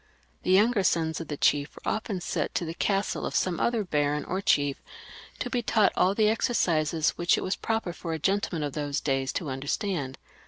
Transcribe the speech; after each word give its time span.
The 0.41 0.49
younger 0.49 0.81
sons 0.81 1.21
of 1.21 1.27
the 1.27 1.37
chief 1.37 1.75
were 1.75 1.87
often 1.91 2.21
sent 2.21 2.55
to 2.55 2.65
the 2.65 2.73
castle 2.73 3.23
of 3.23 3.35
some 3.35 3.59
other 3.59 3.83
baron 3.83 4.25
or 4.25 4.41
chief 4.41 4.81
to 5.37 5.47
be 5.47 5.61
taught 5.61 5.93
all 5.95 6.15
the 6.15 6.27
exercises 6.27 7.11
which 7.19 7.37
it 7.37 7.43
was 7.43 7.55
proper 7.55 7.93
for 7.93 8.11
a 8.13 8.17
gentleman 8.17 8.63
of 8.63 8.73
those 8.73 8.99
days 8.99 9.31
to 9.33 9.49
understand. 9.51 10.17